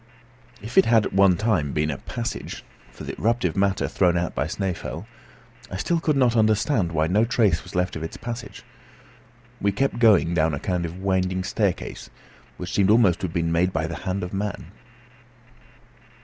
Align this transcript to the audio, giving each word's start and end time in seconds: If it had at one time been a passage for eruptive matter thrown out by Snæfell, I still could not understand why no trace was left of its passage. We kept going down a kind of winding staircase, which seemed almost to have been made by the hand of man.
If 0.63 0.79
it 0.79 0.85
had 0.85 1.05
at 1.05 1.13
one 1.13 1.37
time 1.37 1.73
been 1.73 1.91
a 1.91 1.99
passage 1.99 2.63
for 2.91 3.05
eruptive 3.05 3.55
matter 3.55 3.87
thrown 3.87 4.17
out 4.17 4.33
by 4.33 4.45
Snæfell, 4.47 5.05
I 5.69 5.77
still 5.77 5.99
could 5.99 6.17
not 6.17 6.35
understand 6.35 6.91
why 6.91 7.05
no 7.05 7.23
trace 7.23 7.63
was 7.63 7.75
left 7.75 7.95
of 7.95 8.01
its 8.01 8.17
passage. 8.17 8.63
We 9.61 9.71
kept 9.71 9.99
going 9.99 10.33
down 10.33 10.55
a 10.55 10.59
kind 10.59 10.87
of 10.87 11.03
winding 11.03 11.43
staircase, 11.43 12.09
which 12.57 12.73
seemed 12.73 12.89
almost 12.89 13.19
to 13.19 13.27
have 13.27 13.33
been 13.35 13.51
made 13.51 13.71
by 13.71 13.85
the 13.85 13.95
hand 13.97 14.23
of 14.23 14.33
man. 14.33 14.71